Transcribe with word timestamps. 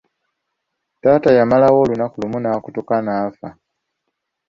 Taata 1.01 1.29
yamalawo 1.37 1.77
olunaku 1.83 2.15
lumu 2.21 2.37
n’akutuka 2.41 2.95
n'afa. 3.05 3.49